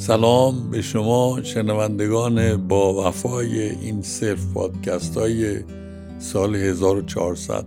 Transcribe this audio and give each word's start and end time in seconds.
سلام 0.00 0.70
به 0.70 0.82
شما 0.82 1.42
شنوندگان 1.42 2.68
با 2.68 3.08
وفای 3.08 3.60
این 3.60 4.02
صرف 4.02 4.52
پادکست 4.54 5.16
های 5.16 5.56
سال 6.18 6.56
1400 6.56 7.64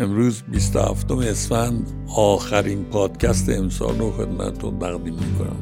امروز 0.00 0.42
27 0.48 1.10
اسفند 1.10 1.90
آخرین 2.16 2.84
پادکست 2.84 3.48
امسال 3.48 3.98
رو 3.98 4.10
خدمتتون 4.10 4.78
تقدیم 4.78 5.14
می‌کنم. 5.14 5.56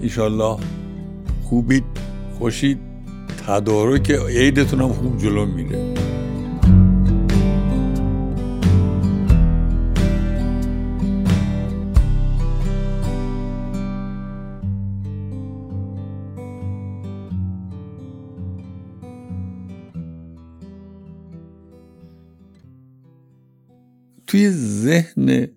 ایشالله 0.00 0.56
خوبید 1.44 1.84
خوشید 2.38 2.78
تدارک 3.46 4.10
عیدتون 4.10 4.80
هم 4.80 4.92
خوب 4.92 5.18
جلو 5.18 5.46
میره. 5.46 6.05
توی 24.26 24.50
ذهن 24.50 25.48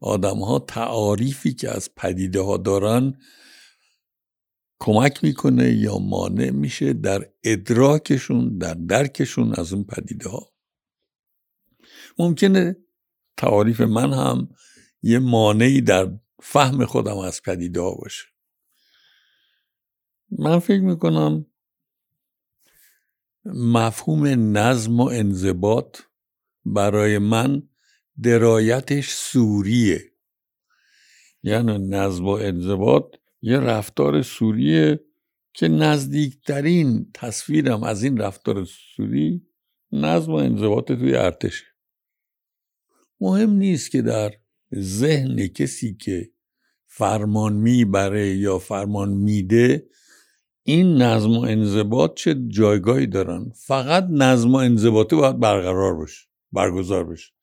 آدم 0.00 0.38
ها 0.38 0.58
تعاریفی 0.58 1.54
که 1.54 1.70
از 1.70 1.94
پدیده 1.94 2.40
ها 2.40 2.56
دارن 2.56 3.18
کمک 4.78 5.24
می‌کنه 5.24 5.72
یا 5.72 5.98
مانع 5.98 6.50
میشه 6.50 6.92
در 6.92 7.30
ادراکشون 7.44 8.58
در 8.58 8.74
درکشون 8.74 9.54
از 9.54 9.72
اون 9.72 9.84
پدیده 9.84 10.28
ها 10.28 10.52
ممکنه 12.18 12.76
تعاریف 13.36 13.80
من 13.80 14.12
هم 14.12 14.48
یه 15.02 15.18
مانعی 15.18 15.80
در 15.80 16.18
فهم 16.42 16.84
خودم 16.84 17.18
از 17.18 17.42
پدیده 17.42 17.80
ها 17.80 17.94
باشه. 17.94 18.24
من 20.38 20.58
فکر 20.58 20.80
می‌کنم 20.80 21.46
مفهوم 23.54 24.26
نظم 24.58 25.00
و 25.00 25.08
انضباط 25.08 25.98
برای 26.64 27.18
من 27.18 27.68
درایتش 28.22 29.10
سوریه. 29.10 30.12
یعنی 31.42 31.78
نظم 31.78 32.24
و 32.24 32.28
انضباط 32.28 33.14
یه 33.42 33.58
رفتار 33.58 34.22
سوریه 34.22 35.00
که 35.54 35.68
نزدیکترین 35.68 37.10
تصویرم 37.14 37.82
از 37.82 38.02
این 38.02 38.18
رفتار 38.18 38.64
سوری 38.64 39.46
نظم 39.92 40.32
و 40.32 40.34
انضباط 40.34 40.92
توی 40.92 41.16
ارتشه 41.16 41.64
مهم 43.20 43.50
نیست 43.50 43.90
که 43.90 44.02
در 44.02 44.32
ذهن 44.74 45.46
کسی 45.46 45.94
که 45.94 46.30
فرمان 46.86 47.52
می‌بره 47.52 48.36
یا 48.36 48.58
فرمان 48.58 49.08
میده 49.08 49.86
این 50.62 51.02
نظم 51.02 51.30
و 51.30 51.40
انضباط 51.40 52.14
چه 52.14 52.34
جایگاهی 52.48 53.06
دارن؟ 53.06 53.52
فقط 53.66 54.06
نظم 54.10 54.52
و 54.52 54.56
انضباطی 54.56 55.16
باید 55.16 55.40
برقرار 55.40 56.02
بشه 56.02 56.26
برگزار 56.52 57.04
بشه. 57.04 57.35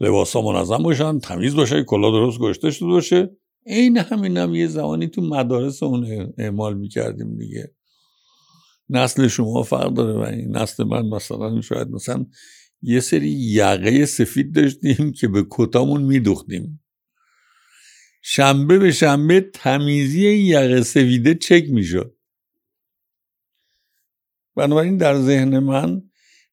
لباس 0.00 0.36
ها 0.36 0.52
منظم 0.52 0.82
باشن 0.82 1.18
تمیز 1.18 1.54
باشه 1.54 1.84
کلا 1.84 2.10
درست 2.10 2.38
گشته 2.38 2.70
شده 2.70 2.86
باشه. 2.86 3.30
عین 3.66 3.96
همین 3.96 4.36
هم 4.36 4.54
یه 4.54 4.66
زمانی 4.66 5.08
تو 5.08 5.22
مدارس 5.22 5.82
اون 5.82 6.32
اعمال 6.38 6.74
می‌کردیم 6.76 7.36
دیگه. 7.36 7.74
نسل 8.90 9.28
شما 9.28 9.62
فرق 9.62 9.94
داره 9.94 10.12
و 10.12 10.18
این 10.18 10.56
نسل 10.56 10.84
من 10.84 11.06
مثلا 11.06 11.60
شاید 11.60 11.88
مثلا 11.88 12.26
یه 12.82 13.00
سری 13.00 13.28
یقه 13.30 14.06
سفید 14.06 14.54
داشتیم 14.54 15.12
که 15.12 15.28
به 15.28 15.46
کتامون 15.50 16.02
میدوختیم. 16.02 16.80
شنبه 18.22 18.78
به 18.78 18.92
شنبه 18.92 19.40
تمیزی 19.40 20.28
یقه 20.28 20.82
سفیده 20.82 21.34
چک 21.34 21.64
می‌شد. 21.68 22.16
بنابراین 24.56 24.96
در 24.96 25.18
ذهن 25.18 25.58
من 25.58 26.02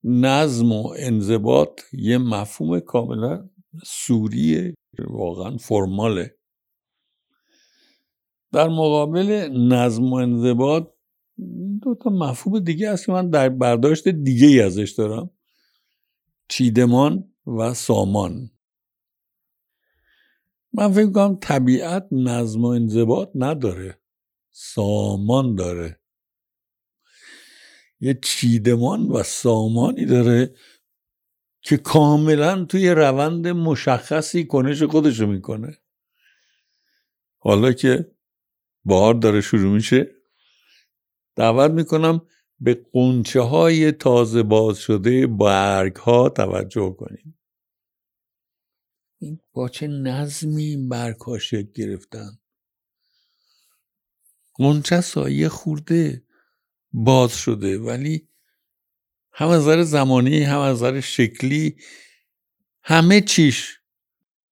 نظم 0.03 0.71
و 0.71 0.93
انضباط 0.97 1.81
یه 1.93 2.17
مفهوم 2.17 2.79
کاملا 2.79 3.49
سوریه 3.83 4.73
واقعا 4.99 5.57
فرماله. 5.57 6.37
در 8.51 8.67
مقابل 8.67 9.49
نظم 9.53 10.13
و 10.13 10.13
انضباط 10.13 10.87
دو 11.81 11.95
تا 11.95 12.09
مفهوم 12.09 12.59
دیگه 12.59 12.91
هست 12.91 13.05
که 13.05 13.11
من 13.11 13.29
در 13.29 13.49
برداشت 13.49 14.07
دیگه 14.07 14.47
ای 14.47 14.61
ازش 14.61 14.91
دارم. 14.91 15.29
چیدمان 16.47 17.33
و 17.47 17.73
سامان. 17.73 18.51
من 20.73 20.91
فکر 20.91 21.11
کنم 21.11 21.37
طبیعت 21.41 22.07
نظم 22.11 22.65
و 22.65 22.67
انضباط 22.67 23.29
نداره 23.35 23.99
سامان 24.51 25.55
داره. 25.55 26.00
یه 28.01 28.19
چیدمان 28.21 29.07
و 29.07 29.23
سامانی 29.23 30.05
داره 30.05 30.55
که 31.61 31.77
کاملا 31.77 32.65
توی 32.65 32.89
روند 32.89 33.47
مشخصی 33.47 34.45
کنش 34.45 34.83
خودشو 34.83 35.27
می‌کنه. 35.27 35.77
حالا 37.37 37.71
که 37.71 38.11
بهار 38.85 39.13
داره 39.13 39.41
شروع 39.41 39.73
میشه 39.73 40.15
دعوت 41.35 41.71
می‌کنم 41.71 42.27
به 42.59 42.85
قنچه 42.93 43.41
های 43.41 43.91
تازه 43.91 44.43
باز 44.43 44.77
شده 44.77 45.27
برگ 45.27 45.95
ها 45.95 46.29
توجه 46.29 46.95
کنیم. 46.99 47.39
این 49.19 49.39
با 49.53 49.69
چه 49.69 49.87
نظمی 49.87 50.63
این 50.63 50.89
برگ 50.89 51.21
ها 51.21 51.39
شکل 51.39 51.71
گرفتن؟ 51.75 52.39
قنچه 54.53 55.01
سایه 55.01 55.49
خورده. 55.49 56.23
باز 56.93 57.37
شده. 57.37 57.79
ولی 57.79 58.27
هم 59.33 59.47
از 59.47 59.61
نظر 59.61 59.83
زمانی 59.83 60.43
هم 60.43 60.59
از 60.59 60.77
نظر 60.77 60.99
شکلی 60.99 61.75
همه 62.83 63.21
چیش 63.21 63.79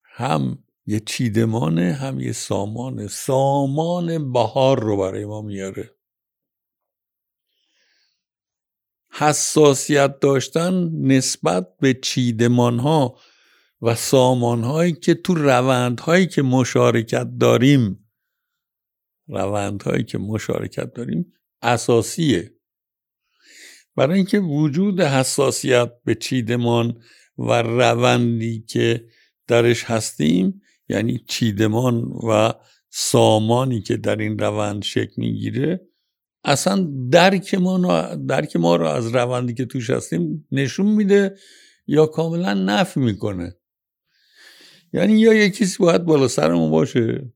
هم 0.04 0.64
یه 0.86 1.00
چیدمانه 1.00 1.94
هم 1.94 2.20
یه 2.20 2.32
سامانه. 2.32 3.08
سامان 3.08 4.32
بهار 4.34 4.84
رو 4.84 4.98
برای 4.98 5.26
ما 5.26 5.42
میاره. 5.42 5.96
حساسیت 9.12 10.20
داشتن 10.20 10.90
نسبت 10.94 11.78
به 11.78 11.94
چیدمان 11.94 12.80
ها 12.80 13.20
و 13.82 13.96
سامان 13.96 14.64
هایی 14.64 14.94
که 14.94 15.14
تو 15.14 15.36
روند 15.36 16.00
هایی 16.00 16.28
که 16.28 16.42
مشارکت 16.42 17.28
داریم 17.40 18.10
روند 19.28 19.84
هایی 19.84 20.04
که 20.04 20.18
مشارکت 20.18 20.94
داریم 20.94 21.34
اساسیه. 21.62 22.54
برای 23.96 24.16
اینکه 24.16 24.40
وجود 24.40 25.02
حساسیت 25.02 25.92
به 26.06 26.16
چیدمان 26.16 27.02
و 27.38 27.62
روندی 27.62 28.62
که 28.62 29.06
درش 29.48 29.84
هستیم 29.84 30.62
یعنی 30.90 31.24
چیدمان 31.28 32.04
و 32.04 32.54
سامانی 32.90 33.82
که 33.82 33.98
در 33.98 34.16
این 34.16 34.40
روند 34.40 34.84
شکل 34.84 35.14
می‌گیره 35.18 35.88
اصلا 36.44 36.88
درک 37.12 37.56
ما, 37.56 38.16
درک 38.16 38.56
ما 38.56 38.76
رو 38.76 38.88
از 38.88 39.16
روندی 39.16 39.54
که 39.54 39.66
توش 39.66 39.90
هستیم 39.90 40.48
نشون 40.52 40.86
میده 40.86 41.38
یا 41.88 42.06
کاملا 42.06 42.54
نفی 42.54 43.00
می‌کنه. 43.00 43.56
یعنی 44.94 45.20
یا 45.20 45.34
یه 45.34 45.50
کسی 45.50 45.78
باید 45.80 46.04
بالا 46.04 46.28
سرمون 46.28 46.72
باشه 46.72 47.32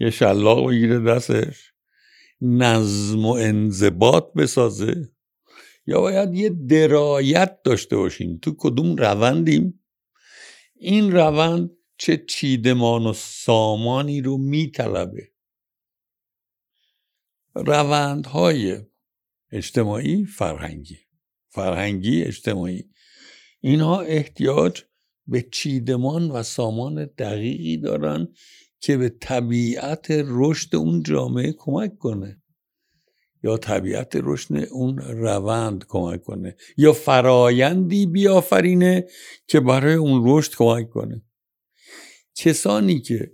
یه 0.00 0.10
شلاق 0.10 0.68
بگیره 0.68 1.00
دستش. 1.00 1.72
نظم 2.40 3.26
و 3.26 3.32
انضباط 3.32 4.32
بسازه؟ 4.32 5.12
یا 5.86 6.00
باید 6.00 6.34
یه 6.34 6.50
درایت 6.68 7.62
داشته 7.62 7.96
باشیم؟ 7.96 8.38
تو 8.42 8.54
کدوم 8.58 8.96
روندیم؟ 8.96 9.84
این 10.74 11.12
روند 11.12 11.70
چه 11.98 12.24
چیدمان 12.28 13.06
و 13.06 13.12
سامانی 13.12 14.20
رو 14.20 14.38
میطلبه؟ 14.38 15.32
روندهای 17.54 18.80
اجتماعی 19.52 20.24
فرهنگی 20.24 20.98
فرهنگی 21.48 22.22
اجتماعی. 22.22 22.90
اینها 23.60 24.00
احتیاج 24.00 24.82
به 25.26 25.42
چیدمان 25.52 26.30
و 26.30 26.42
سامان 26.42 27.04
دقیقی 27.04 27.76
دارن 27.76 28.28
که 28.80 28.96
به 28.96 29.08
طبیعت 29.08 30.06
رشد 30.10 30.76
اون 30.76 31.02
جامعه 31.02 31.54
کمک 31.58 31.98
کنه. 31.98 32.42
یا 33.42 33.56
طبیعت 33.56 34.12
رشد 34.22 34.54
اون 34.54 34.98
روند 34.98 35.84
کمک 35.88 36.22
کنه. 36.22 36.56
یا 36.76 36.92
فرایندی 36.92 38.06
بیافرینه 38.06 39.06
که 39.46 39.60
برای 39.60 39.94
اون 39.94 40.22
رشد 40.26 40.54
کمک 40.56 40.90
کنه. 40.90 41.22
کسانی 42.34 43.00
که 43.00 43.32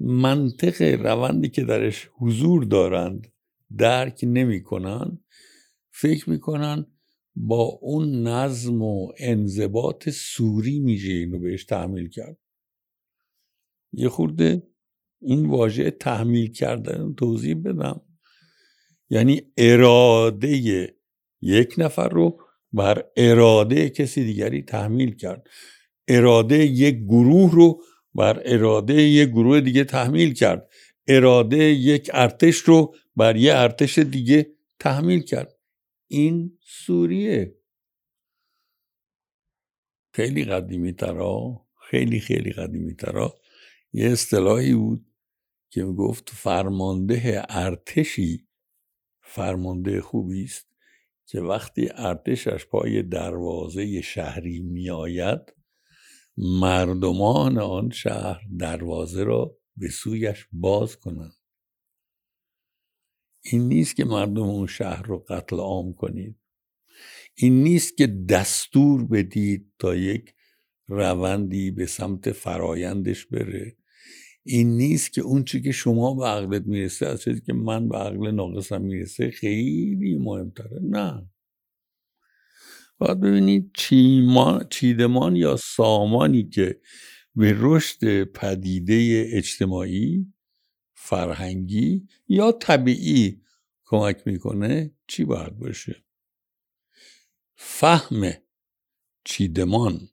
منطق 0.00 0.82
روندی 0.82 1.48
که 1.48 1.64
درش 1.64 2.08
حضور 2.18 2.64
دارند 2.64 3.32
درک 3.78 4.20
نمی‌کنن 4.22 5.18
فکر 5.90 6.30
می‌کنن 6.30 6.86
با 7.36 7.62
اون 7.62 8.26
نظم 8.26 8.82
و 8.82 9.12
انضباط 9.18 10.08
سوری 10.08 10.80
میشه 10.80 11.12
اینو 11.12 11.38
بهش 11.38 11.64
تحمیل 11.64 12.08
کرد. 12.08 12.38
یه 13.92 14.08
خورده 14.08 14.62
این 15.20 15.46
واژه 15.46 15.90
تحمیل 15.90 16.52
کردن 16.52 17.14
توضیح 17.14 17.54
بدم. 17.54 18.00
یعنی 19.10 19.42
اراده 19.56 20.48
یک 21.42 21.74
نفر 21.78 22.08
رو 22.08 22.40
بر 22.72 23.04
اراده 23.16 23.90
کسی 23.90 24.24
دیگری 24.24 24.62
تحمیل 24.62 25.14
کرد. 25.14 25.46
اراده 26.08 26.58
یک 26.58 26.96
گروه 26.96 27.52
رو 27.52 27.82
بر 28.14 28.42
اراده 28.44 29.02
یک 29.02 29.28
گروه 29.28 29.60
دیگه 29.60 29.84
تحمیل 29.84 30.32
کرد. 30.32 30.70
اراده 31.06 31.64
یک 31.64 32.10
ارتش 32.14 32.56
رو 32.56 32.94
بر 33.16 33.36
یه 33.36 33.54
ارتش 33.54 33.98
دیگه 33.98 34.52
تحمیل 34.78 35.20
کرد. 35.20 35.58
این 36.08 36.58
سوریه. 36.62 37.54
خیلی 40.14 40.44
قدیمی 40.44 40.92
ترا 40.92 41.66
خیلی 41.90 42.20
خیلی 42.20 42.50
قدیمی 42.50 42.94
ترا 42.94 43.34
یه 43.92 44.10
اصطلاحی 44.10 44.74
بود 44.74 45.06
که 45.70 45.84
گفت 45.84 46.30
فرمانده 46.30 47.46
ارتشی 47.48 48.48
فرمانده 49.22 50.00
خوبی 50.00 50.44
است 50.44 50.68
که 51.26 51.40
وقتی 51.40 51.88
ارتشش 51.94 52.66
پای 52.66 53.02
دروازه 53.02 54.00
شهری 54.00 54.60
میآید 54.60 55.40
مردمان 56.36 57.58
آن 57.58 57.90
شهر 57.90 58.42
دروازه 58.58 59.24
را 59.24 59.58
به 59.76 59.88
سویش 59.88 60.48
باز 60.52 60.96
کنند. 60.96 61.36
این 63.44 63.68
نیست 63.68 63.96
که 63.96 64.04
مردم 64.04 64.42
اون 64.42 64.66
شهر 64.66 65.02
رو 65.02 65.18
قتل 65.18 65.56
عام 65.56 65.94
کنید. 65.94 66.40
این 67.34 67.62
نیست 67.62 67.96
که 67.96 68.06
دستور 68.06 69.04
بدید 69.04 69.72
تا 69.78 69.94
یک 69.94 70.34
روندی 70.88 71.70
به 71.70 71.86
سمت 71.86 72.32
فرایندش 72.32 73.26
بره. 73.26 73.76
این 74.42 74.76
نیست 74.76 75.12
که 75.12 75.20
اون 75.20 75.44
چی 75.44 75.62
که 75.62 75.72
شما 75.72 76.14
به 76.14 76.26
عقلت 76.26 76.66
می‌رسه 76.66 77.06
از 77.06 77.22
چیزی 77.22 77.40
که 77.40 77.52
من 77.52 77.88
به 77.88 77.98
عقل 77.98 78.30
ناقصم 78.30 78.82
می‌رسه 78.82 79.30
خیلی 79.30 80.18
مهمتره. 80.18 80.80
نه. 80.82 81.30
باید 82.98 83.20
ببینید 83.20 83.70
چیدمان 84.70 85.36
یا 85.36 85.56
سامانی 85.56 86.48
که 86.48 86.80
به 87.34 87.54
رشد 87.58 88.24
پدیده 88.24 89.24
اجتماعی 89.32 90.32
فرهنگی 90.94 92.06
یا 92.28 92.52
طبیعی 92.52 93.40
کمک 93.84 94.22
می‌کنه 94.26 94.94
چی 95.06 95.24
باید 95.24 95.58
باشه؟ 95.58 96.04
فهم 97.56 98.32
چیدمان. 99.24 100.08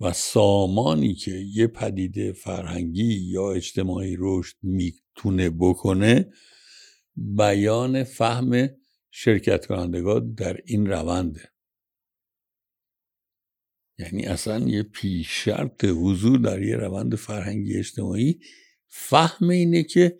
و 0.00 0.12
سامانی 0.12 1.14
که 1.14 1.30
یه 1.30 1.66
پدیده 1.66 2.32
فرهنگی 2.32 3.14
یا 3.14 3.52
اجتماعی 3.52 4.16
رشد 4.18 4.56
می‌تونه 4.62 5.50
بکنه 5.50 6.32
بیان 7.16 8.04
فهم 8.04 8.68
شرکت 9.10 9.66
کنندگان 9.66 10.34
در 10.34 10.60
این 10.66 10.86
رونده. 10.86 11.40
یعنی 13.98 14.26
اصلا 14.26 14.68
یه 14.68 14.82
پیش 14.82 15.44
شرط 15.44 15.84
حضور 15.84 16.38
در 16.38 16.62
یه 16.62 16.76
روند 16.76 17.14
فرهنگی 17.14 17.76
اجتماعی. 17.76 18.40
فهم 18.88 19.48
اینه 19.48 19.82
که 19.82 20.18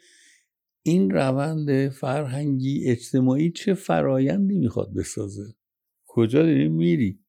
این 0.83 1.11
روند 1.11 1.89
فرهنگی 1.89 2.85
اجتماعی 2.87 3.51
چه 3.51 3.75
فرایندی 3.75 4.55
می‌خواد 4.55 4.95
بسازه. 4.95 5.55
کجا 6.07 6.43
داری 6.43 6.69
میری؟ 6.69 7.24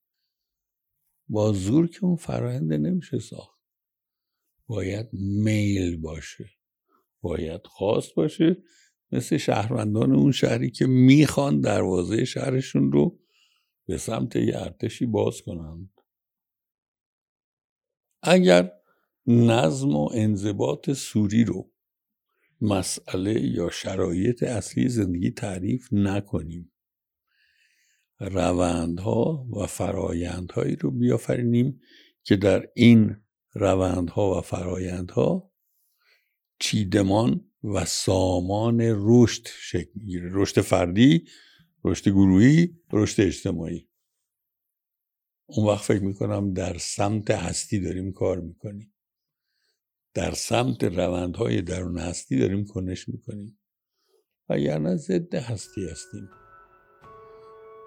با 1.28 1.52
زور 1.52 1.88
که 1.88 2.04
اون 2.04 2.16
فراینده 2.16 2.78
نمیشه 2.78 3.18
ساخت. 3.18 3.60
باید 4.66 5.08
میل 5.12 5.96
باشه. 5.96 6.50
باید 7.20 7.66
خواست 7.66 8.14
باشه. 8.14 8.56
مثل 9.12 9.36
شهروندان 9.36 10.12
اون 10.12 10.32
شهری 10.32 10.70
که 10.70 10.86
می‌خوان 10.86 11.60
دروازه 11.60 12.24
شهرشون 12.24 12.92
رو 12.92 13.18
به 13.86 13.98
سمت 13.98 14.36
یه 14.36 14.56
ارتشی 14.56 15.06
باز 15.06 15.42
کنند. 15.42 15.90
اگر 18.22 18.72
نظم 19.26 19.96
و 19.96 20.10
انضباط 20.14 20.90
سوری 20.90 21.44
رو 21.44 21.72
مسئله 22.60 23.40
یا 23.40 23.70
شرایط 23.70 24.42
اصلی 24.42 24.88
زندگی 24.88 25.30
تعریف 25.30 25.88
نکنیم 25.92 26.72
روندها 28.18 29.46
و 29.52 29.66
فرایندهایی 29.66 30.76
رو 30.76 30.90
بیافرینیم 30.90 31.80
که 32.22 32.36
در 32.36 32.68
این 32.74 33.16
روندها 33.54 34.38
و 34.38 34.40
فرایندها 34.40 35.52
چیدمان 36.58 37.50
و 37.64 37.84
سامان 37.84 38.78
رشد 38.80 39.46
شکل 39.46 39.90
می‌گیره. 39.94 40.30
رشد 40.32 40.60
فردی 40.60 41.28
رشد 41.84 42.08
گروهی 42.08 42.80
رشد 42.92 43.22
اجتماعی. 43.22 43.88
اون 45.46 45.66
وقت 45.66 45.84
فکر 45.84 46.02
می‌کنم 46.02 46.52
در 46.52 46.78
سمت 46.78 47.30
هستی 47.30 47.80
داریم 47.80 48.12
کار 48.12 48.40
می‌کنیم. 48.40 48.94
در 50.14 50.32
سمت 50.32 50.84
روندهای 50.84 51.62
درون 51.62 51.98
هستی 51.98 52.38
داریم 52.38 52.64
کنش 52.64 53.08
می‌کنیم. 53.08 53.58
و 54.48 54.78
نه 54.78 54.96
ضد 54.96 55.34
هستی 55.34 55.88
هستیم. 55.88 56.28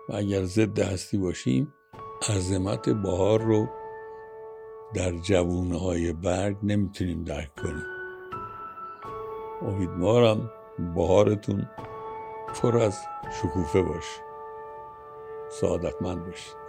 و 0.09 0.15
اگر 0.15 0.43
ضد 0.43 0.79
هستی 0.79 1.17
باشیم 1.17 1.73
عظمت 2.29 2.89
بهار 2.89 3.41
رو 3.41 3.67
در 4.93 5.11
جوونه 5.11 5.79
های 5.79 6.13
برگ 6.13 6.57
نمی‌تونیم 6.63 7.23
درک 7.23 7.55
کنیم. 7.55 7.85
امیدوارم 9.61 10.51
بهارتون 10.95 11.69
پر 12.61 12.77
از 12.77 12.99
شکوفه 13.41 13.81
باشه. 13.81 14.21
سعادتمند 15.49 16.25
باشید. 16.25 16.59